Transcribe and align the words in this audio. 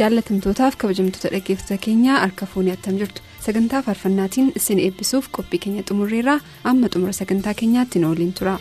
Jaallatamtootaaf 0.00 0.76
kabajamtoota 0.82 1.28
dhaggeeffattoota 1.34 1.82
keenyaa 1.86 2.18
harka 2.24 2.46
fuunee 2.52 2.72
attam 2.76 2.96
jirtu 3.00 3.22
sagantaa 3.46 3.82
faarfannaatiin 3.88 4.52
isin 4.60 4.78
eebbisuuf 4.86 5.28
qophii 5.38 5.58
keenya 5.64 5.82
xumurreerraa 5.90 6.38
amma 6.72 6.88
xumura 6.94 7.12
sagantaa 7.20 7.54
keenyaatti 7.62 7.98
nu 7.98 8.08
waliin 8.12 8.32
tura. 8.38 8.54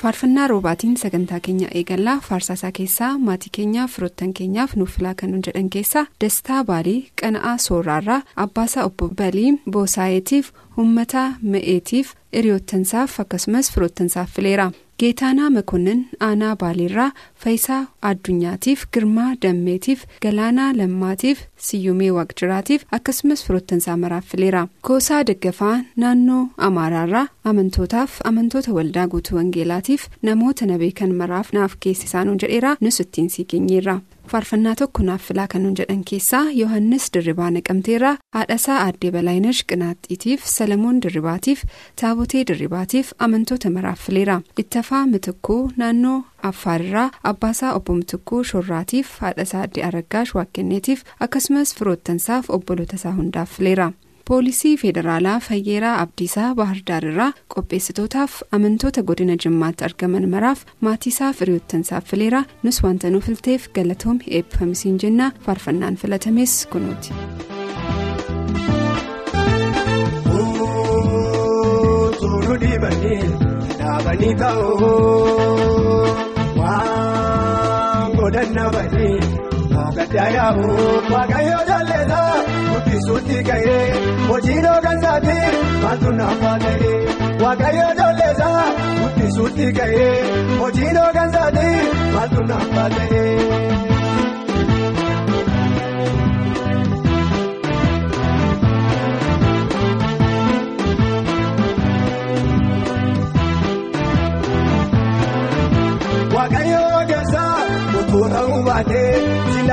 Faarfannaa 0.00 0.46
roobaatiin 0.50 0.96
sagantaa 0.96 1.40
keenya 1.40 1.68
eegallaa 1.78 2.16
faarsaasaa 2.28 2.72
keessaa 2.78 3.18
maatii 3.18 3.50
keenyaaf 3.58 3.90
firoottan 3.96 4.32
keenyaaf 4.38 4.74
nuuf 4.76 4.90
filaa 4.96 5.14
kan 5.22 5.34
jedhan 5.46 5.70
keessaa 5.76 6.06
dastaa 6.24 6.64
baalii 6.70 6.98
qana'aa 7.22 7.56
sooraarraa 7.66 8.20
abbaasaa 8.44 8.84
obbo 8.90 9.08
balii 9.20 9.52
boosaayeetiif 9.76 10.50
uummataa 10.78 11.28
ma'eetiif 11.52 12.12
hiriyoottansaaf 12.36 13.20
akkasumas 13.24 13.72
firoottansaaf 13.74 14.30
fileera 14.36 14.70
geetaanaa 15.00 15.50
makonnin 15.54 15.98
aanaa 16.26 16.54
baaliirraa 16.60 17.10
faayisaa 17.44 17.80
addunyaatiif 18.10 18.84
girmaa 18.94 19.28
dammeetiif 19.42 20.04
galaanaa 20.24 20.68
lammaatiif 20.78 21.42
siyyumee 21.66 22.10
waaqjiraatiif 22.18 22.84
akkasumas 22.98 23.44
firoottansaa 23.46 23.96
maraaf 24.04 24.24
fileera 24.32 24.62
koosaa 24.88 25.20
daggafaa 25.30 25.74
naannoo 26.04 26.42
amaaraarraa 26.68 27.26
amantootaaf 27.52 28.18
amantoota 28.32 28.72
waldaa 28.80 29.06
guutuu 29.14 29.36
wangeelaatiif 29.38 30.08
namoota 30.30 30.66
na 30.72 30.78
beekan 30.84 31.14
maraaf 31.22 31.52
naaf 31.60 31.76
geessisaanuu 31.86 32.36
jedheera 32.42 32.76
nus 32.80 33.00
ittiin 33.00 33.30
sii 33.30 33.44
keenyeerra. 33.54 34.00
Faarfannaa 34.30 34.74
tokko 34.80 35.02
naaf 35.08 35.22
filaa 35.28 35.46
kan 35.52 35.62
nuun 35.62 35.74
jedhan 35.80 36.02
keessaa 36.10 36.42
yohannis 36.60 37.04
dirribaa 37.14 37.50
naqamteerraa 37.56 38.14
haadhasaa 38.36 38.78
aaddee 38.84 39.10
balaayinesh 39.16 39.60
qinaaxxiitiif 39.72 40.44
salamoon 40.52 41.00
dirribaatiif 41.02 41.62
taabotee 42.02 42.44
dirribaatiif 42.50 43.12
amantoota 43.26 43.70
maraaf 43.76 44.00
fileera 44.06 44.40
ittafaa 44.64 45.04
mitikkuu 45.12 45.60
naannoo 45.82 46.16
affaarirraa 46.50 47.10
abbaasaa 47.32 47.74
obbo 47.80 47.94
mitikkuu 48.00 48.42
shorraatiif 48.52 49.14
haadhasaa 49.26 49.60
aaddee 49.66 49.84
aragaash 49.90 50.34
waaqenneetiif 50.40 51.04
akkasumas 51.28 51.74
firoottansaaf 51.78 52.50
obbolotasaa 52.58 53.14
hundaaf 53.20 53.50
fileera. 53.58 53.92
Poolisii 54.28 54.76
federaalaa 54.82 55.34
fayyeeraa 55.48 55.94
abdiisaa 56.04 56.48
baahardaarirraa 56.60 57.28
qopheessitootaaf 57.54 58.34
amantoota 58.58 59.04
godina 59.10 59.36
jimmaatti 59.44 59.86
argaman 59.88 60.28
maraaf 60.34 60.64
maatiisaaf 60.88 61.40
hiriyoottansaaf 61.44 62.10
fileera 62.14 62.42
nus 62.62 62.82
wanta 62.88 63.10
nuuf 63.16 63.30
filteef 63.30 63.68
galatoom 63.80 64.18
eebbifamisiin 64.40 64.98
jenna 65.06 65.30
faarfannaan 65.46 65.96
filatames 66.04 66.56
kunuuti. 66.72 67.14
Suuti 83.06 83.42
gahee 83.42 84.26
hojii 84.28 84.60
dhoogansaati 84.64 85.34
maaltu 85.82 86.12
naafaa 86.18 86.54
gahee 86.62 86.96
waaqayyo 87.42 87.86
dolleessa 87.98 88.48
suuti 88.98 89.30
suuti 89.36 89.66
gahee 89.78 90.14
hojii 90.60 90.90
dhoogansaati 90.96 91.66
maaltu 92.14 92.42
naafaa 92.52 92.88
gahee. 92.96 93.36
Waaqayyo 93.44 93.95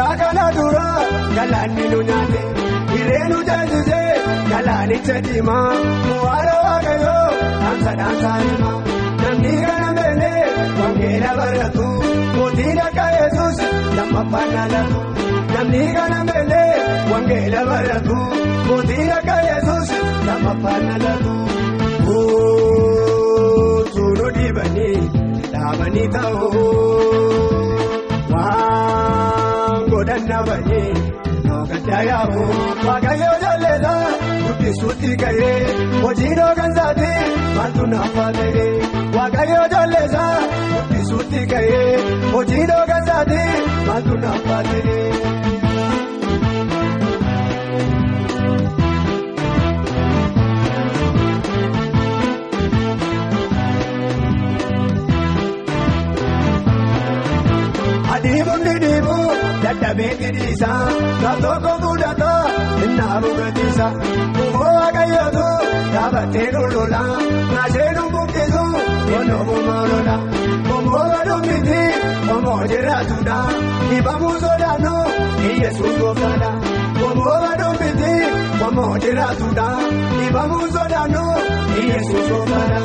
silaa 0.03 0.15
kana 0.21 0.45
dura 0.55 0.87
galaanni 1.35 1.83
nu 1.91 1.99
nyaate. 2.09 2.41
Hireenu 2.93 3.37
jaallisee 3.49 4.09
galaanicha 4.51 5.15
diimaa 5.25 5.69
bu'aara 6.07 6.55
waaqayyoo 6.65 7.29
dhaamsa 7.61 7.91
dhaamsaa 7.99 8.37
himaa 8.43 8.77
namni 9.21 9.53
kana 9.67 9.89
beeknee 9.97 10.41
wangeela 10.79 11.31
baratu 11.39 11.85
mootiin 12.37 12.79
akka 12.87 13.05
yesus 13.17 13.57
lammaffaan 13.97 14.49
dhaalatu 14.55 14.99
namni 15.53 15.83
kana 15.97 16.19
beeknee 16.29 16.71
wangeela 17.11 17.61
baratu 17.71 18.17
mootiin 18.69 19.11
akka 19.19 19.37
yesus 19.49 19.87
lammaffaan 20.29 20.83
dhaalatu. 20.89 21.33
Suunu 23.93 24.27
dhiibanii 24.35 24.97
dhaabanii 25.53 26.07
ta'uu 26.15 26.63
godhan 30.03 30.23
dhaabanii. 30.29 30.93
Gaddaayaamu 31.69 32.43
waaqayyoo 32.87 33.35
jalleessa 33.43 33.93
guddisuutti 34.45 35.11
gahee 35.21 35.59
hojii 36.05 36.33
dhoogansaati 36.39 37.11
maaltu 37.57 37.85
naafaa 37.93 38.29
ta'ee 38.39 38.67
waaqayyoo 39.17 39.67
jalleessa 39.75 40.25
guddisuutti 40.73 41.45
gahee 41.53 41.87
hojii 42.35 42.65
dhoogansaati 42.73 43.41
maaltu 43.87 44.17
naafaa 44.25 44.61
ta'ee. 44.71 45.01
Adiimuun 58.15 58.65
diimuu 58.81 59.22
dadhabee 59.93 60.15
qidhiisa 60.19 60.67
gaatoko 61.23 61.71
mudata 61.83 62.31
innaa 62.85 63.19
rugatiisa 63.23 63.87
Kumoo 64.37 64.71
waaqayyootu 64.77 65.45
dhaabattee 65.93 66.47
lolola 66.55 67.01
naaseenuu 67.53 68.09
buqqisu 68.13 68.63
yoonoo 69.11 69.57
malola 69.67 70.15
Kumoo 70.69 71.03
baduufiiti 71.11 71.81
kumoo 72.27 72.59
jiraatudha 72.71 73.37
dhibamuu 73.89 74.35
sodaannu 74.45 74.95
iyyesuus 75.49 75.95
gooftaadha 76.01 76.51
Kumoo 76.99 77.37
baduufiiti 77.45 78.13
kumoo 78.59 78.91
jiraatudha 79.05 79.67
dhibamuu 80.17 80.67
sodaannu 80.77 81.25
iyyesuus 81.81 82.27
gooftaadha. 82.31 82.81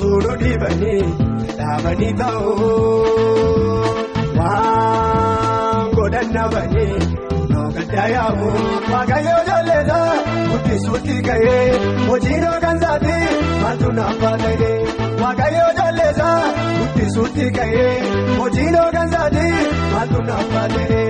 Suunu 0.00 0.32
dhiibanii. 0.40 1.02
Dhaabanii 1.58 2.12
ta'uu 2.20 3.51
waan 4.42 5.90
godhan 5.96 6.28
dhaabanii 6.36 6.96
dhoogaddaayaamu 7.52 8.48
waaqayyoo 8.92 9.42
jalleessa 9.50 9.98
guddisuutti 10.50 11.16
gahee 11.28 11.62
hojii 12.10 12.38
dhoogansaati 12.44 13.16
maaltu 13.62 13.92
naafaa 14.00 14.34
ta'ee 14.44 14.72
waaqayyoo 15.22 15.70
jalleessa 15.80 16.30
guddisuutti 16.78 17.50
gahee 17.58 17.92
hojii 18.40 18.68
dhoogansaati 18.76 19.46
maaltu 19.94 20.22
naafaa 20.30 20.66
ta'ee. 20.76 21.06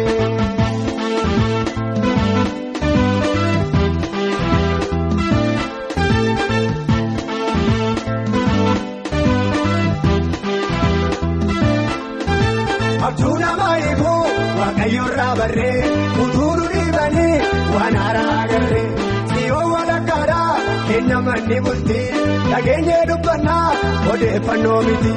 Abjuu 13.13 13.35
namaa 13.43 13.73
eeguu 13.87 14.21
waaqayyo 14.59 15.03
irraa 15.11 15.33
barree 15.39 15.81
utuu 16.25 16.51
nu 16.59 16.65
dhiibanii 16.73 17.37
waan 17.75 17.97
haaraa 18.03 18.35
agarree 18.43 18.85
si'oo 19.33 19.65
walakkaadhaa 19.73 20.53
kenna 20.89 21.19
manni 21.27 21.59
bultii 21.67 22.07
dhageenyee 22.51 23.01
dubbannaa 23.11 23.67
odeeffannoo 24.13 24.79
miti 24.89 25.13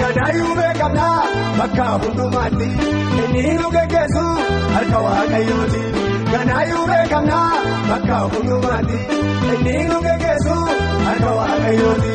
ganaayyuu 0.00 0.54
beekamnaa 0.60 1.16
bakka 1.60 1.86
hundumaatti 2.04 2.68
inni 3.22 3.44
nu 3.60 3.70
geggeessu 3.76 4.24
harka 4.76 4.98
waaqayyooti 5.06 5.82
ganaayyuu 6.32 6.86
beekamnaa 6.92 7.46
bakka 7.90 8.18
hundumaatti 8.34 9.00
inni 9.54 9.76
nu 9.92 9.98
geggeessu 10.08 10.56
harka 11.08 11.30
waaqayyooti. 11.40 12.14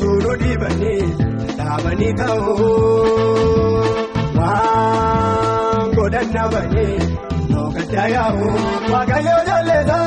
Suunu 0.00 0.32
dhiibanii 0.42 1.04
dhaabanii 1.86 2.12
ta'uu 2.18 2.70
waan 4.38 5.92
godhan 5.96 6.32
dhaabanii 6.36 6.96
dhoogaddaa 7.50 8.06
yaa'u 8.14 8.48
waaqayyoo 8.92 9.42
jalleessa 9.50 9.98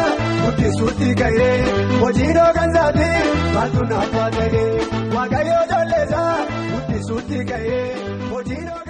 guddisuutti 0.42 1.10
gahee 1.22 1.56
hojii 2.02 2.32
dhoogansaatti 2.40 3.10
maaltu 3.56 3.88
naaf 3.94 4.14
ta'ee 4.38 4.68
waaqayyoo 5.16 5.64
jalleessa 5.74 6.26
guddisuutti 6.74 7.44
gahee 7.54 7.84
hojii. 8.34 8.89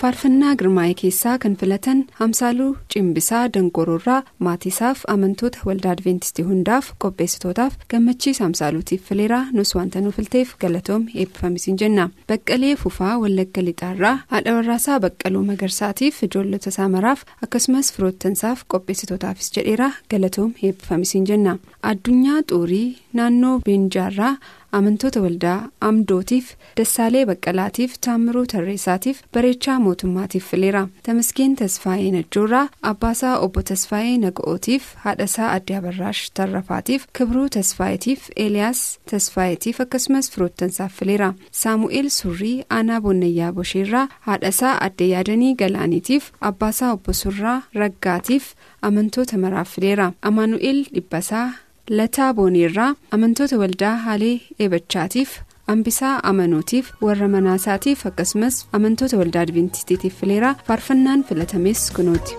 Faarfannaa 0.00 0.54
girmaa'ee 0.60 0.94
keessaa 1.00 1.34
kan 1.42 1.54
filatan 1.60 2.00
hamsaaluu 2.18 2.72
cimbisaa 2.94 3.42
dangoroorraa 3.54 4.18
maatiisaaf 4.46 5.04
amantoota 5.12 5.58
waldaa 5.68 5.92
adventistii 5.96 6.44
hundaaf 6.48 6.90
qopheessitootaaf 7.04 7.78
gammachiisa 7.92 8.44
hamsaaluutiif 8.44 9.06
fileeraa 9.10 9.46
nus 9.58 9.72
wanta 9.78 10.00
nu 10.04 10.12
filteef 10.16 10.52
galatoom 10.64 11.06
eebbifamisiin 11.22 11.78
jenna 11.82 12.04
baqqalee 12.32 12.74
fufaa 12.82 13.14
wallagga 13.22 13.64
lixaarraa 13.68 14.12
haadha 14.34 14.54
warraasaa 14.58 14.98
baqqaluu 15.06 15.44
magarsaatiif 15.52 16.20
ijoollota 16.28 16.68
isaa 16.74 16.88
maraaf 16.96 17.24
akkasumas 17.48 17.92
firoottansaaf 17.96 18.66
qopheessitootaafis 18.74 19.50
jedheera 19.56 19.90
galatoom 20.14 20.52
eebbifamisiin 20.62 21.26
jenna 21.32 21.58
addunyaa 21.94 22.42
xuurii 22.52 22.86
naannoo 23.12 23.56
beenjaarraa. 23.66 24.36
Amantoota 24.78 25.20
waldaa 25.24 25.58
amdootiif 25.88 26.46
dassaalee 26.78 27.24
baqqalaatiif 27.30 27.94
taammiruu 28.06 28.46
tarreessaatiif 28.52 29.22
bareechaa 29.34 29.78
mootummaatiif 29.86 30.46
fileera 30.50 30.82
tamaskeen 31.08 31.56
tasfaayee 31.60 32.10
najjoorraa 32.16 32.68
abbaasaa 32.92 33.34
obbo 33.46 33.62
tasfaayee 33.70 34.18
naga'ootiif 34.24 34.84
haadhasaa 35.04 35.50
adde 35.56 35.76
abarraash 35.80 36.22
tarrafaatiif 36.40 37.06
kibruu 37.18 37.48
tasfaayeetiif 37.58 38.28
eeliyaas 38.44 38.82
tasfaayeetiif 39.10 39.80
akkasumas 39.86 40.30
firoottansaaf 40.34 40.92
fileera 41.00 41.32
saamu'eel 41.62 42.10
surrii 42.20 42.54
aanaa 42.78 43.00
boonnayyaa 43.08 43.52
bosheerraa 43.60 44.06
haadhasaa 44.30 44.74
adde 44.88 45.08
yaadanii 45.14 45.54
galaaniitiif 45.62 46.30
abbaasaa 46.50 46.92
obbo 46.96 47.12
surraa 47.22 47.58
raggaatiif 47.82 48.50
amantoota 48.90 49.38
maraaf 49.44 49.70
fileera 49.74 50.12
amaanu'eel 50.22 50.82
dhibbasaa. 50.94 51.46
Lataa 51.90 52.32
booniirraa 52.34 52.94
amantoota 53.16 53.58
waldaa 53.62 53.96
haalee 54.06 54.34
eebachaatiif 54.64 55.30
ambisaa 55.74 56.14
amanuutiif 56.30 56.90
warra 57.06 57.28
manaasaatiif 57.34 58.06
akkasumas 58.10 58.58
amantoota 58.78 59.16
waldaa 59.20 59.42
adventistiitiif 59.46 60.20
fileeraa 60.20 60.54
faarfannaan 60.68 61.24
filatames 61.28 61.90
kunooti. 61.96 62.36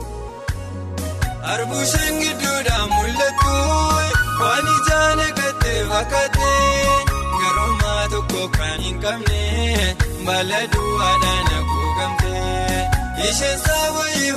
Arbuushaan 1.54 2.16
gidduudhaan 2.24 2.90
mul'atu 2.96 3.54
waan 4.42 4.68
ijaan 4.76 5.20
eegattee 5.28 5.80
fakkaatee 5.92 6.96
garummaa 7.42 8.04
tokko 8.16 8.48
kan 8.58 8.80
hin 8.88 9.00
qabne 9.06 9.96
baala 10.26 10.60
duwwaadhaan 10.74 11.48
haguugamtee 11.54 12.82
isheen 13.30 13.60
saawwayii 13.68 14.32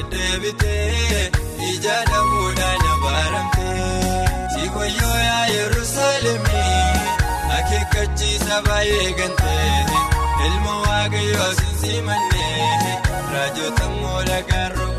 deddeebitee 0.00 1.30
ija 1.70 1.96
dhabuudhaan 2.10 2.84
abaaramtee 2.92 4.28
Sikoyyoo 4.54 5.16
yaa 5.24 5.46
Yerusaalemii 5.46 7.00
akeekkachiisa 7.58 8.62
baay'ee 8.68 9.12
gantee 9.18 9.84
ilma 10.46 10.74
waaqayyoo 10.84 11.50
sinsiimannee 11.60 12.96
raajota 13.32 13.88
moolagaan 14.00 14.72
rukuttee 14.78 14.89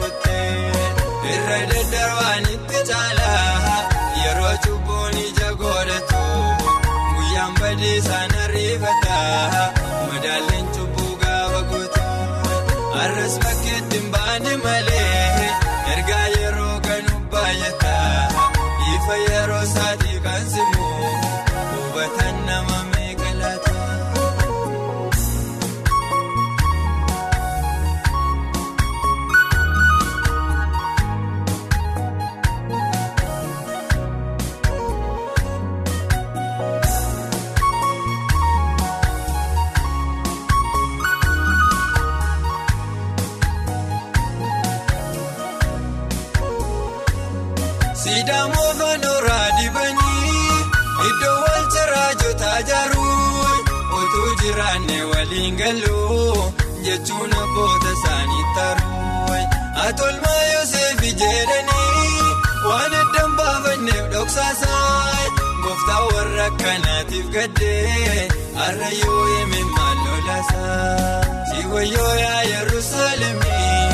waliin 55.41 55.55
galuu 55.57 56.53
jechuun 56.85 57.33
abboota 57.33 57.91
isaanii 57.97 58.43
taruu 58.55 59.37
atolmaa 59.85 60.43
Yoseefi 60.53 61.11
jedhanii 61.21 62.35
waan 62.67 62.93
addaan 63.01 63.33
baafanneef 63.39 64.05
dhoksaasaan 64.13 65.31
gooftaa 65.63 66.01
warra 66.11 66.45
akkanaatiif 66.45 67.25
gaddee 67.37 68.29
har'a 68.59 68.91
yoo 69.01 69.23
eeme 69.37 69.63
maal 69.77 69.97
lolaasaa 70.05 71.23
siwayyoo 71.53 72.13
yaa 72.23 72.43
Yerusaalemii 72.43 73.89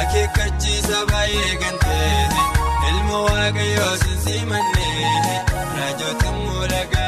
akeekkachiisa 0.00 1.06
baay'ee 1.12 1.54
gantee. 1.64 2.28
ilma 2.88 3.18
waaqayyoo 3.28 3.94
sinsiimannee 4.04 5.44
raajota 5.76 6.32
moolagaan 6.32 7.07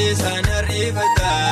guyyaan 0.00 0.16
badiisaan 0.16 0.44
ariifataa 0.58 1.49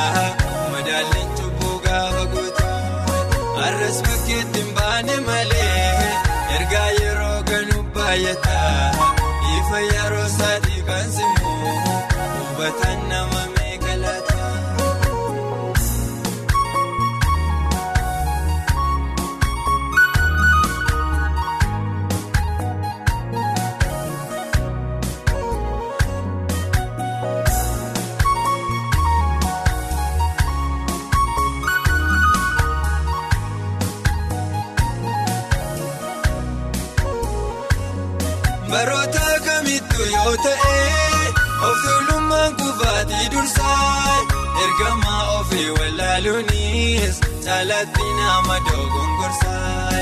ergamaa 44.89 45.39
ofii 45.39 45.69
wallaaluunis 45.77 47.17
caalaatti 47.45 48.05
nama 48.19 48.55
dogongorsaa 48.67 49.99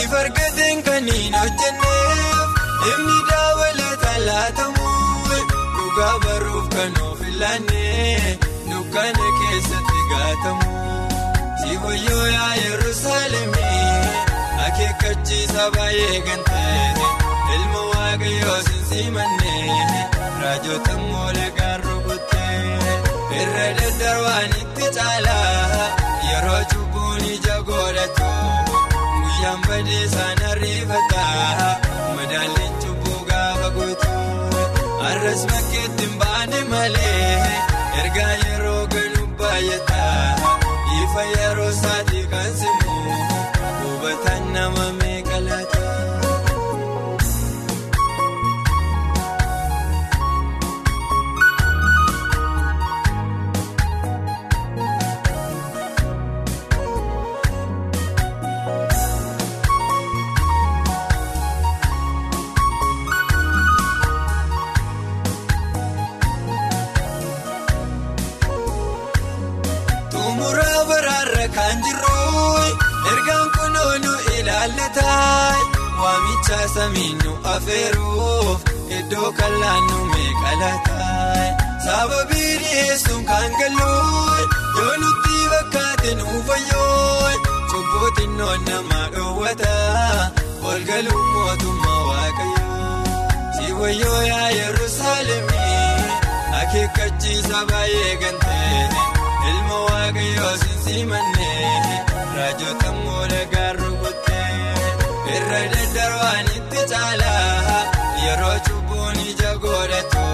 if 0.00 0.12
argateen 0.20 0.82
kan 0.88 1.08
hin 1.12 1.34
hojjenneef 1.38 2.60
himni 2.84 3.16
daawwalata 3.30 4.12
laatamu 4.26 4.92
dhugaa 5.78 6.12
baruuf 6.26 6.68
kan 6.76 7.00
of 7.08 7.24
ilaannee 7.32 8.38
dukkana 8.70 9.26
keessatti 9.40 10.06
gaatamu 10.12 10.70
si 11.62 11.76
wayyoo 11.86 12.26
yaa 12.36 12.54
Yerusaalemii 12.62 13.92
akeekkachiisa 14.66 15.70
baay'ee 15.78 16.20
gantee. 16.30 17.10
ilma 17.56 17.82
waaqayyoo 17.92 18.60
sinsiimannee 18.70 20.06
raajota 20.42 20.96
moolee 21.10 21.50
irra 21.68 21.97
daddarbaan 24.38 24.50
itti 24.62 24.86
caalaa 24.96 25.86
yeroo 26.30 26.62
cubbuun 26.72 27.24
ija 27.34 27.56
godhatu 27.68 28.28
guyyaan 29.22 29.60
badee 29.66 30.02
isaan 30.04 30.37
afeeruuf 77.68 78.60
iddoo 78.98 79.30
kal'aannu 79.38 79.96
meeqalataa 80.10 81.48
sababii 81.86 82.52
dhiyeessuun 82.62 83.24
kan 83.30 83.50
gallu 83.60 83.88
yoo 84.78 84.94
nutti 85.02 85.36
bakkaate 85.52 86.14
nuufayyoo 86.20 87.32
cubbootiin 87.72 88.32
noon 88.38 88.64
nama 88.68 89.00
dhoowwata 89.16 89.74
ol 90.70 90.80
galuun 90.90 91.26
mootummaa 91.34 92.00
waaqayyoo 92.08 93.02
si 93.58 93.66
wayyoo 93.80 94.22
yaa 94.30 94.48
yerusaalemii 94.60 96.08
akeekkachiisa 96.60 97.58
baay'ee 97.72 98.14
gantee. 98.22 98.82
ilma 99.50 99.78
waaqayyoo 99.88 100.54
sinsiimannee 100.64 102.00
raajota 102.38 102.88
moola 103.02 103.42
gaarru 103.54 103.92
kuttee 104.02 104.46
irra 105.36 105.60
daddarbaan 105.74 106.46
itti 106.58 106.80
caalaa 106.92 107.37
yeroo 108.28 108.56
cubbuun 108.68 109.18
ija 109.30 109.52
godhatu 109.64 110.24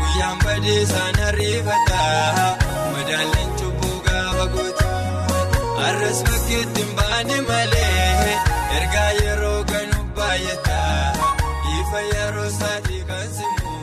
guyyaan 0.00 0.38
badee 0.44 0.78
isaan 0.86 1.18
ariifataa 1.28 2.48
madaalleen 2.94 3.50
cubbuu 3.60 3.96
gaafa 4.08 4.46
guutu 4.54 4.88
arras 5.86 6.20
bakkeetti 6.28 6.82
hin 6.84 6.92
baane 7.00 7.36
malee 7.48 8.36
ergaa 8.78 9.10
yeroo 9.22 9.58
ganu 9.72 9.98
baay'ataa 10.18 10.98
ifa 11.78 12.00
yeroo 12.12 12.48
saatii 12.58 13.02
kan 13.10 13.26
simu 13.38 13.74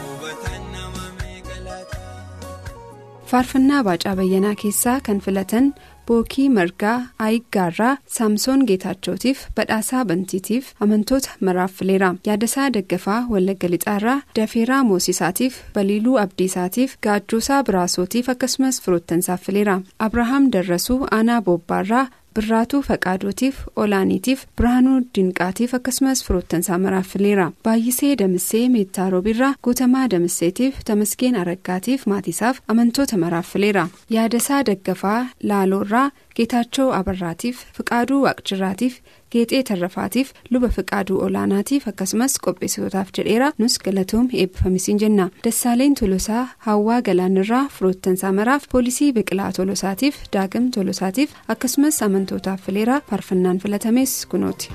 hubataan 0.00 0.62
nama 0.74 1.04
meeqa 1.20 1.56
laata. 1.66 1.98
faarfannaa 3.32 3.82
baacaa 3.90 4.14
bayyanaa 4.22 4.54
keessaa 4.64 4.98
kan 5.08 5.18
filatan 5.28 5.66
bookii 6.06 6.48
margaa 6.58 6.96
aayiggaarraa 7.26 7.96
saamsoon 8.16 8.64
geetaachootiif 8.70 9.42
badhaasaa 9.56 10.04
bantiitiif 10.10 10.70
amantoota 10.86 11.30
maraaf 11.48 11.72
fileera 11.80 12.08
yaadasaa 12.28 12.68
daggafaa 12.76 13.20
wallagga 13.34 13.68
lixaarraa 13.74 14.16
dafeeraa 14.38 14.82
moosisaatiif 14.90 15.60
baliiluu 15.74 16.16
abdiisaatiif 16.24 16.96
gaajjoosaa 17.08 17.62
biraasootiif 17.68 18.28
akkasumas 18.34 18.80
firoottansaaf 18.86 19.42
fileera 19.46 19.76
abrahaam 20.08 20.50
darrasuu 20.56 20.98
aanaa 21.18 21.40
boobbaarraa 21.48 22.06
birraatuu 22.36 22.80
faqaadootiif 22.88 23.56
olaaniitiif 23.84 24.44
birhaanuu 24.60 24.98
dinqaatiif 25.18 25.74
akkasumas 25.78 26.24
firoottansaa 26.26 26.78
maraaf 26.84 27.06
fileera 27.14 27.46
baay'isee 27.68 28.12
damissee 28.22 28.64
meettaa 28.76 29.08
roobirraa 29.14 29.54
guutamaa 29.68 30.04
damasseetiif 30.16 30.82
tamasgeen 30.90 31.36
araggaatiif 31.44 32.06
maatiisaaf 32.14 32.60
amantoota 32.74 33.16
maraaf 33.24 33.52
fileera 33.56 33.86
yaadasaa 34.18 34.62
daggafaa 34.70 35.20
laaloorraa 35.52 36.10
geetaachoo 36.36 36.90
abarraatiif 37.00 37.64
fiqaaduu 37.78 38.22
waaqjirraatiif 38.26 38.94
geexee 39.32 39.62
tarrafaatiif 39.70 40.32
luba 40.50 40.68
fiqaaduu 40.76 41.18
olaanaatiif 41.26 41.86
akkasumas 41.92 42.34
qopheessitootaaf 42.46 43.12
jedheera. 43.18 43.52
Nus 43.58 43.78
galatoom 43.84 44.28
eebbifamisiin 44.32 45.00
jenna. 45.04 45.28
Dassaaleen 45.44 45.94
tolosaa 46.00 46.44
hawwaa 46.68 47.00
galaanirraa 47.02 47.64
firoottansaa 47.78 48.32
maraaf 48.32 48.68
poolisii 48.72 49.12
biqilaa 49.12 49.52
tolosaatiif 49.60 50.22
daagam 50.32 50.70
tolosaatiif 50.78 51.30
akkasumas 51.56 52.02
amantootaaf 52.02 52.60
fileera. 52.66 53.00
Faarfannaan 53.10 53.58
filatames 53.58 54.26
kunooti. 54.26 54.70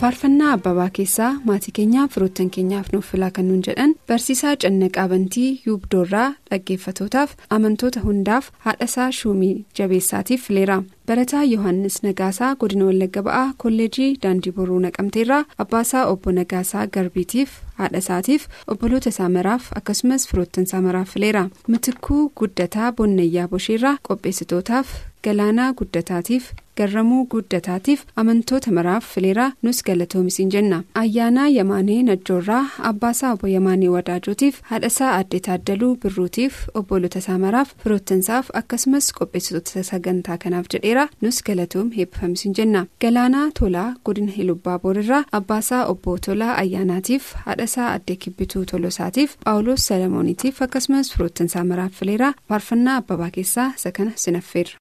Faarfannaa 0.00 0.52
abbabaa 0.56 0.88
keessaa 0.98 1.30
maatii 1.48 1.72
keenyaaf 1.78 2.12
firoottan 2.14 2.50
keenyaaf 2.56 2.86
nuuf 2.92 3.08
filaa 3.12 3.30
kan 3.38 3.48
nuun 3.48 3.62
jedhan 3.66 3.90
barsiisaa 4.08 4.52
cannaqaa 4.62 5.08
bantii 5.12 5.48
yuubdoorraa 5.66 6.28
dhaggeeffatootaaf 6.50 7.34
amantoota 7.56 8.00
hundaaf 8.04 8.48
haadhasaa 8.66 9.10
shuumii 9.18 9.64
jabeessaatiif 9.78 10.46
fileera. 10.46 10.78
barataa 11.06 11.44
yohannis 11.50 11.98
nagaasaa 12.06 12.54
godina 12.62 12.84
wallagga 12.88 13.22
ba'aa 13.28 13.52
kolleejii 13.64 14.10
daandii 14.22 14.52
boruu 14.58 14.78
naqamteerraa 14.86 15.44
abbaasaa 15.64 16.06
obbo 16.12 16.32
nagaasaa 16.38 16.86
garbiitiif 16.96 17.50
haadha 17.82 17.98
isaatiif 18.04 18.48
obboloota 18.74 19.08
isaa 19.14 19.28
maraaf 19.36 19.70
akkasumas 19.80 20.28
firoottan 20.32 20.64
isaa 20.70 20.80
maraaf 20.88 21.12
fileera 21.14 21.44
mitikuu 21.74 22.22
guddataa 22.40 22.92
bonnayyaa 23.00 23.48
bosheerraa 23.54 23.96
qopheessitootaaf 24.08 24.88
galaanaa 25.24 25.72
guddataatiif 25.78 26.44
garramuu 26.78 27.24
guddataatiif 27.32 28.02
amantoota 28.20 28.70
maraaf 28.76 29.04
fileera 29.14 29.46
nus 29.66 29.80
galatoomisiin 29.88 30.50
jenna 30.54 30.78
ayyaanaa 31.00 31.48
yamaanee 31.54 31.96
najjoorraa 32.08 32.62
abbaasaa 32.90 33.32
obbo 33.34 33.46
yamaanee 33.54 33.88
wadaajotiif 33.94 34.60
haadhasaa 34.70 35.10
addee 35.16 35.40
taaddaluu 35.48 35.90
birruutiif 36.04 36.54
obboloota 36.80 37.18
isaa 37.24 37.38
maraaf 37.44 37.74
firoottansaaf 37.82 38.48
akkasumas 38.62 39.10
qopheessitoota 39.18 39.82
sagantaa 39.90 40.38
kanaaf 40.44 40.66
jedheera 40.74 41.06
nus 41.26 41.42
galatoom 41.50 41.90
heebbifamisiin 41.98 42.54
jenna 42.60 42.86
galaanaa 43.06 43.46
tolaa 43.60 43.88
godina 44.04 44.32
hilubbaa 44.38 44.78
boorirraa 44.84 45.22
abbaasaa 45.40 45.84
obbo 45.94 46.18
tolaa 46.26 46.52
ayyaanaatiif 46.64 47.32
haadhasaa 47.46 47.92
addee 47.96 48.16
kibbituu 48.26 48.64
tolosaatiif 48.74 49.36
phaawulos 49.44 49.86
salamooniitiif 49.92 50.62
akkasumas 50.68 51.12
firoottansaa 51.16 51.64
maraaf 51.72 51.92
fileera 52.02 52.32
faarfannaa 52.48 52.96
abbabaa 53.02 53.30
keessaa 53.40 53.72
isa 53.76 53.92
kana 53.98 54.12
sinaffeerra. 54.24 54.78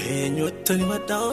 Eenyuutti 0.00 0.72
himadhaa 0.80 1.32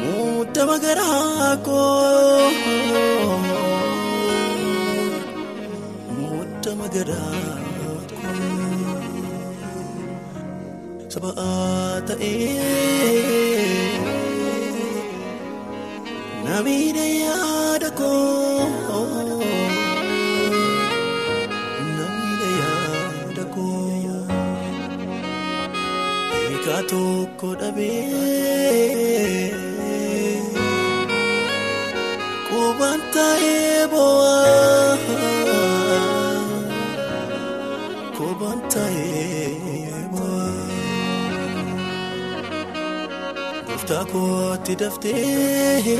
muudama 0.00 0.76
garaa 0.84 1.50
koo 1.66 2.50
muudama 6.18 6.86
garaa 6.94 7.54
koo 7.78 7.96
sabaa 11.12 12.00
ta'ee 12.08 12.52
namiidha 16.44 17.06
yaada 17.22 17.90
koo. 18.00 18.81
Egaa 26.62 26.82
tokko 26.90 27.48
dhabee 27.60 29.50
qubaan 32.48 33.00
taa'ee 33.14 33.82
bo'aa 33.92 34.96
qubaan 38.18 38.60
taa'ee 38.74 40.00
bo'aa 40.12 40.54
gooftaa 43.66 44.04
kootti 44.12 44.72
daftee 44.80 45.96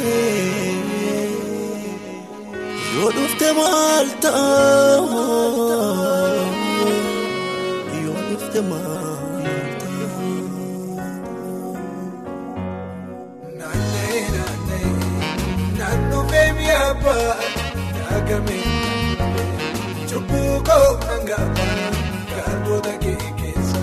yoo 2.94 3.10
dhufte 3.16 3.48
maal 3.58 4.08
ta'a 4.24 4.46
yoo 8.04 8.20
dhufte 8.28 8.60
maal. 8.70 9.01
Cubbuu 20.10 20.54
koo 20.68 20.88
nangaaba 21.06 21.66
garboota 22.36 22.92
kee 23.02 23.28
keessa 23.40 23.80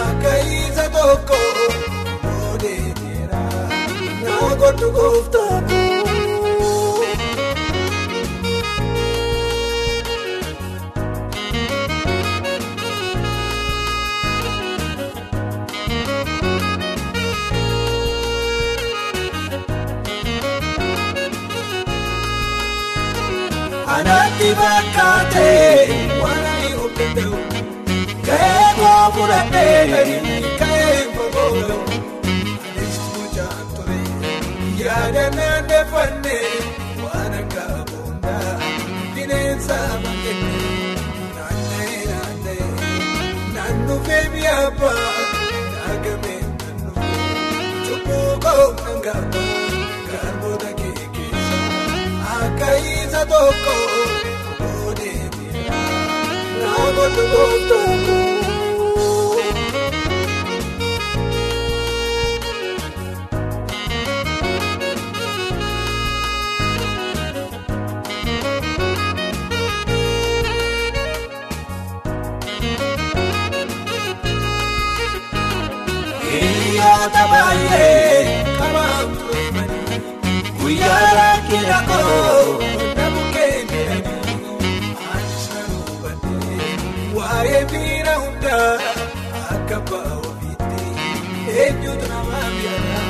akka 0.00 0.32
isa 0.58 0.84
tokko 0.96 1.38
oolee 2.32 2.84
jira 3.00 3.40
naa 4.22 4.50
godhu 4.62 4.88
gooftaa 4.96 5.56
Anaatti 23.94 24.48
fakkaatee 24.58 25.88
waan 26.22 26.44
ani 26.52 26.70
hojjetu 26.78 27.30
ka'ee 28.26 28.68
koo 28.78 29.02
fudhatee 29.16 30.04
ka'ee 30.60 31.00
fagoo 31.16 31.76
anis 32.68 32.96
mucaan 33.14 33.66
ture 33.76 33.98
yaada 34.82 35.24
naanneffannee 35.36 36.52
waan 37.04 37.34
akka 37.40 37.66
boondaa 37.90 38.54
bineensa 39.14 39.78
bakkee 40.04 40.36
naanna'ee 41.36 42.00
naanna'ee 42.10 42.70
naannufee 43.58 44.24
mi'a 44.36 44.56
abbaa 44.68 45.08
naagamee 45.74 46.40
naannufee 46.60 47.84
cubbuu 47.88 48.30
koo 48.46 48.66
nangaaba 48.84 49.46
tokko 53.30 53.74
oolee 54.68 55.22
bira 55.36 55.80
naa 56.62 56.88
godhu 56.98 57.24
gooftaa 57.32 57.90
Hiriyoota 76.24 77.22
baay'ee 77.32 78.44
qabaamtu 78.58 79.36
himanii 79.38 80.42
guyyaa 80.60 81.10
rakkina 81.18 81.78
koo 81.88 82.46
waa'ee 87.42 87.62
miira 87.72 88.12
hundaa 88.22 88.72
akka 89.52 89.78
ba'a 89.90 90.12
ofiitti 90.28 90.82
eenyutu 91.62 92.06
nama 92.12 92.40
miidha 92.56 93.00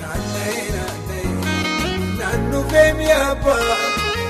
naanna'ee 0.00 0.64
naanna'ee. 0.76 1.28
Naannufee 2.20 2.88
mi'a 3.00 3.18
abbaa? 3.30 3.76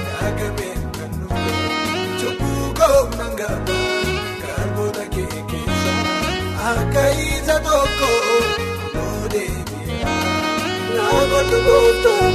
Naagamee 0.08 0.74
naannufee 0.96 2.04
cubbuu 2.20 2.66
koo 2.80 3.00
nangaaba 3.18 3.78
garboota 4.42 5.04
kee 5.16 5.40
keessa? 5.52 5.94
Akka 6.72 7.04
isa 7.28 7.56
tokko? 7.68 8.10
Oolee 9.04 9.56
bira 9.70 10.16
naa 10.98 11.20
godhu 11.32 11.58
gooftaa 11.68 12.28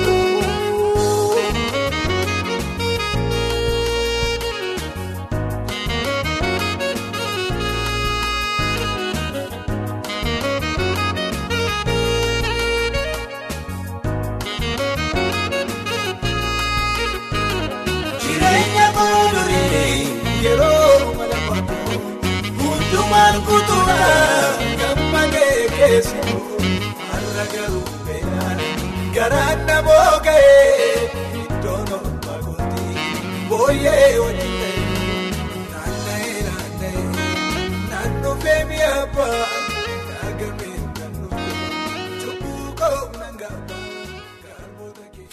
yeroo 20.46 21.14
mala 21.20 21.38
fagoo 21.48 22.00
hundumaan 22.62 23.36
kutuudhaan 23.48 24.64
gammadee 24.82 25.70
keessoo 25.78 26.40
har'a 27.12 27.46
garuu 27.54 27.86
beelaan 28.08 28.60
garaan 29.18 29.66
namoo 29.70 30.14
ga'ee 30.28 31.00
iddoon 31.44 31.88
olmaa 32.00 32.40
gootii 32.46 33.06
booyyee 33.50 34.12
wajjin 34.24 34.56
ta'e 34.62 34.80
naanna'ee 35.74 36.40
naanna'ee 36.48 37.06
naannufee 37.92 38.60
mi'a 38.74 38.92
abbaa 39.04 39.55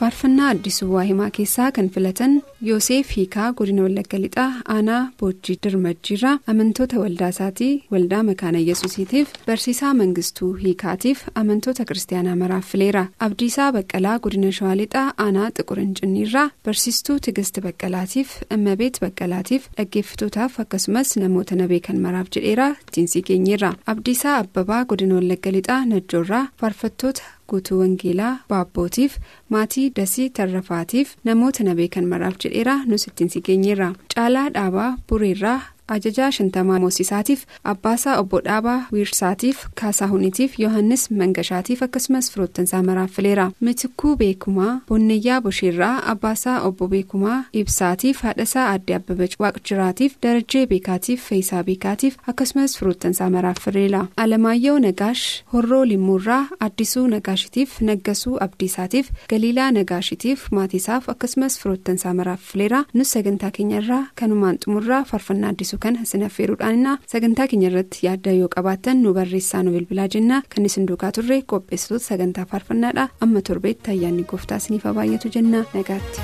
faarfannaa 0.01 0.49
addisuu 0.53 0.87
waahimaa 0.95 1.29
keessaa 1.37 1.67
kan 1.77 1.89
filatan 1.95 2.33
yoosef 2.69 3.11
hiikaa 3.17 3.49
godina 3.59 3.83
wallagga 3.87 4.19
lixaa 4.23 4.47
aanaa 4.75 5.01
boojjii 5.21 5.57
dirmajjiirraa 5.67 6.33
amantoota 6.53 6.99
waldaa 7.03 7.29
isaatii 7.35 7.73
waldaa 7.95 8.23
makaana 8.29 8.59
yesuusiitiif 8.69 9.29
barsiisaa 9.47 9.93
mangistuu 10.01 10.53
hiikaatiif 10.63 11.23
amantoota 11.43 11.85
kiristaanaa 11.91 12.37
maraaf 12.43 12.67
fileera 12.73 13.05
abdiisaa 13.27 13.69
baqqalaa 13.77 14.17
godina 14.27 14.53
shawaa 14.59 14.77
lixaa 14.83 15.05
aanaa 15.27 15.51
xiqur 15.59 15.79
incinniirraa 15.85 16.49
barsiistuu 16.65 17.19
tigist 17.29 17.61
baqqalaatiif 17.67 18.35
immabeet 18.59 19.01
baqqalaatiif 19.05 19.69
dhaggeeffatootaaf 19.77 20.59
akkasumas 20.65 21.17
namoota 21.25 21.57
na 21.61 21.69
beekan 21.75 22.01
maraaf 22.07 22.33
jedheera 22.39 22.71
ittiin 22.89 23.25
geenyeerra 23.31 23.73
abdiisaa 23.95 24.37
abbabaa 24.43 24.83
godina 24.95 25.15
wallagga 25.21 25.53
lixaa 25.59 25.81
najjoorraa 25.93 26.45
faarfattoota. 26.61 27.23
Guutuu 27.53 27.79
wangeelaa 27.83 28.33
baabbootiif 28.51 29.17
maatii 29.57 29.87
dasii 30.01 30.29
tarrafaatiif 30.41 31.15
namoota 31.31 31.65
na 31.69 31.75
beekan 31.81 32.07
maraaf 32.15 32.37
jedheera 32.45 32.77
nus 32.87 33.07
ittiin 33.09 33.31
si 33.37 33.41
geenyeerra. 33.49 33.93
Caalaa 34.15 34.49
dhaabaa 34.57 34.91
bureerraa 35.09 35.61
ajajaa 35.89 36.31
shantamaa 36.37 36.79
moosisaatiif 36.85 37.45
abbaasaa 37.73 38.19
obbo 38.21 38.41
dhaabaa 38.47 38.79
wiirsaatiif 38.93 39.59
kaasaahuniitiif 39.81 40.59
yohannis 40.65 41.11
mangashaatiif 41.21 41.83
akkasumas 41.87 42.31
firoottansaa 42.33 42.83
maraaf 42.89 43.11
fileera 43.17 43.47
mitikuu 43.61 44.17
beekumaa 44.17 44.81
bonnayyaa 44.89 45.41
bosheerraa 45.47 45.95
abbaasaa 46.13 46.61
obbo 46.69 46.89
beekumaa 46.93 47.39
ibsaatiif 47.63 48.23
haadhasaa 48.27 48.67
aadde 48.73 48.95
abbabach 48.99 49.35
waaqjiraatiif 49.45 50.13
darajjee 50.23 50.65
beekaatiif 50.73 51.27
feeyisaa 51.29 51.63
beekaatiif 51.69 52.17
akkasumas 52.33 52.79
firoottansaa 52.79 53.31
maraaf 53.37 53.59
fileera 53.65 54.03
alamaayyoo 54.27 54.79
nagaash 54.87 55.25
horroo 55.53 55.85
limmuurraa 55.93 56.43
addisuu 56.69 57.07
nagaashitiif 57.15 57.81
naggasuu 57.91 58.37
abdiisaatiif 58.47 59.11
galiilaa 59.35 59.71
nagaashitiif 59.79 60.47
maatiisaaf 60.59 61.09
akkasumas 61.15 61.59
firoottansaa 61.63 62.15
maraaf 62.21 62.41
fileera 62.53 62.85
nus 62.95 63.11
sagantaa 63.17 63.51
keenyarraa 63.59 64.03
kanumaan 64.21 64.59
xumurraa 64.65 65.05
faarfannaa 65.13 65.51
addisuu 65.55 65.79
kan 65.85 65.99
isin 66.03 66.25
affeeruudhaaninaa 66.29 66.97
sagantaa 67.15 67.47
keenya 67.53 67.71
irratti 67.73 68.07
yaadda 68.07 68.35
yoo 68.41 68.49
qabaattan 68.57 69.03
nu 69.07 69.15
barreessaa 69.19 69.63
nu 69.67 69.75
bilbilaa 69.77 70.09
jennaa 70.17 70.43
kan 70.55 70.69
isin 70.71 70.87
duukaa 70.91 71.13
turre 71.19 71.43
qopheessitoota 71.55 72.05
sagantaa 72.11 72.47
faarfannaadha. 72.55 73.09
Amma 73.21 73.41
torbeetti 73.51 73.91
ayyaanni 73.97 74.25
gooftaa 74.35 74.61
isiniif 74.65 74.89
baay'atu 75.01 75.35
jennaa 75.39 75.65
nagaatti. 75.75 76.21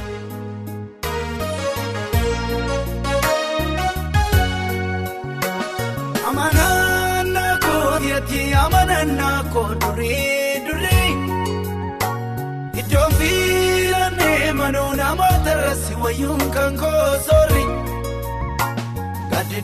Iddoon 12.81 13.13
fiilannee 13.19 14.53
manuu 14.59 14.93
namoota 15.01 15.51
irratti 15.55 15.95
wayyuun 16.03 16.43
kan 16.55 16.77
koo 16.83 17.07
soorri 17.27 17.65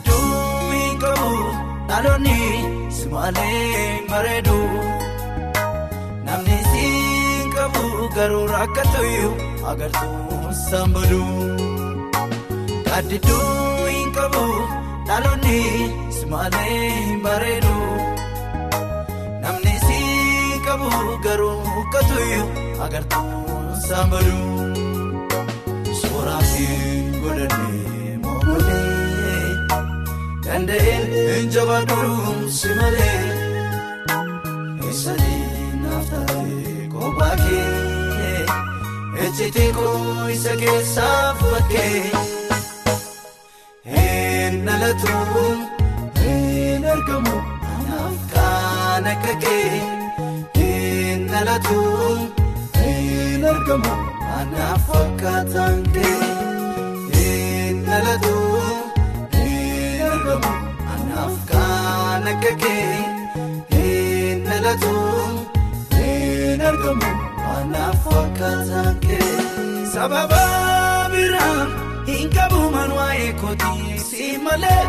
hin 0.03 0.97
qabu 1.03 1.29
dhaloonni 1.89 2.37
simaalee 2.97 4.01
bareedu 4.11 4.57
namni 6.27 6.57
siin 6.71 7.45
qabu 7.55 7.83
garuu 8.15 8.45
rakkatooyyuu 8.55 9.33
agartuun 9.71 10.53
sambadu 10.69 11.21
gaddiduu 12.87 13.43
hin 13.93 14.09
qabu. 14.17 14.43
dhaloonni 15.07 15.57
simaalee 16.17 17.17
bareedu 17.25 17.75
namni 19.43 19.75
si 19.87 19.99
qabu 20.67 20.89
garuu 21.25 21.83
katuyyuu 21.93 22.47
agartuun 22.85 23.67
saambadu 23.87 24.37
sooraatiin 26.01 27.05
godhannee 27.23 28.17
mookolee 28.23 28.84
danda'een 30.45 31.05
hin 31.15 31.49
jabaadhuun 31.55 32.39
si 32.57 32.69
malee 32.79 33.23
eessatti 34.87 35.35
naaf 35.83 36.09
taatee 36.13 36.87
kophaa 36.93 37.35
kee 37.43 38.45
ejjitii 39.25 39.71
koo 39.79 40.27
isa 40.37 40.53
keessaaf 40.63 41.43
bakkee. 41.51 41.99
Nalatu 44.65 45.13
hin 46.19 46.85
argamu 46.93 47.35
anaaf 47.73 48.15
kan 48.33 49.05
akka 49.11 49.33
kee 49.43 51.17
nalatu 51.31 51.77
hin 52.77 53.45
argamu 53.51 53.93
anaaf 54.39 54.87
fakkaataan 54.89 55.79
kee 55.97 56.34
kan 62.25 62.33
akka 62.33 62.51
kee 63.69 64.41
nalatu 64.45 64.93
hin 65.95 66.61
argamu 66.69 67.09
anaaf 67.55 67.97
fakkaataan 68.05 68.95
kee 69.03 69.33
sababa 69.93 70.39
biraan 71.13 71.69
hin 72.07 72.25
qabu 72.35 72.61
man 72.75 72.89
waa'ee 72.97 73.29
kootii. 73.41 73.97
si 74.07 74.25
malee 74.45 74.85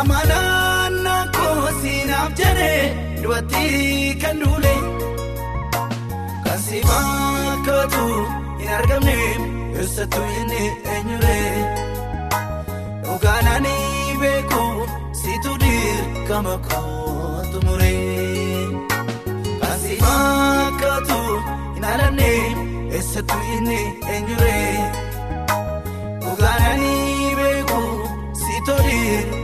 amanannaa 0.00 1.24
koo 1.36 1.68
siinaaf 1.82 2.32
jedhee 2.40 2.80
dubarti 3.22 3.64
kan 4.22 4.40
duule 4.44 4.74
kan 6.46 6.58
si 6.68 6.78
fakkaatu 6.88 8.06
hin 8.62 8.72
argamne 8.78 9.18
eessattuu 9.80 10.26
inni 10.40 10.62
eenyuree 10.94 11.52
dhugaanani 13.04 13.76
beeku 14.24 14.64
dirqama 16.30 16.56
koo 16.68 17.42
tumuree 17.52 18.66
kan 19.60 19.76
si 19.82 19.94
fakkaatu 20.02 21.18
hin 21.74 21.84
alanne 21.92 22.28
eessattuu 22.98 23.40
inni 23.56 23.80
eenyuree 24.12 24.74
dhugaanani. 26.22 26.92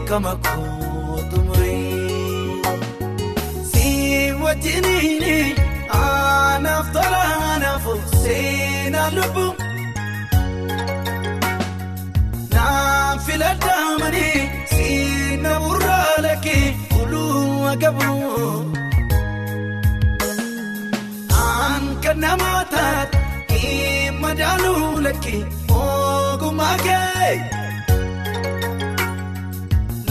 kama 0.09 0.33
kootumuree 0.45 1.81
si 3.71 3.85
wajjiniini 4.43 5.35
anaaf 5.99 6.87
tola 6.95 7.21
anaaf 7.55 7.85
seenaa 8.23 9.09
lubbu 9.17 9.45
naaf 12.55 13.27
si 13.27 13.37
na 13.43 13.51
burraa 13.65 13.87
lakkee 14.03 15.26
agabu 17.71 18.11
aan 21.45 21.83
kan 22.03 22.17
namaa 22.23 22.61
taate 22.73 23.21
madaaluu 24.23 24.89
lakkee 25.05 25.41
ogummaa 25.81 26.77
kee. 26.85 27.33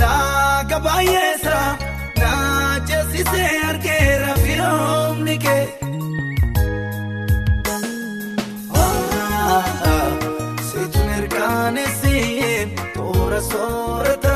Laaga 0.00 0.78
baay'eessa 0.86 1.58
naa 2.20 2.80
ceesisee 2.88 3.50
argeera 3.70 4.32
firoomni 4.44 5.36
kee. 5.44 5.64
Seetu 10.68 10.98
mirkaneessee 11.08 12.68
toora 12.94 13.40
soorata. 13.50 14.35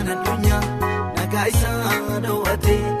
isaanii 0.00 0.12
addunyaa 0.12 0.62
nagaa 1.16 1.46
isaa 1.48 2.20
dhoowwate. 2.24 2.99